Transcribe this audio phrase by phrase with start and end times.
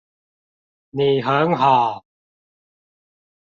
[0.89, 2.03] 你很好